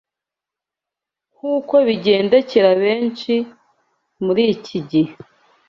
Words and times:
Nk’uko 1.33 1.75
bigendekera 1.87 2.69
benshi 2.83 3.33
mur’iki 4.23 4.77
gihe 4.89 5.13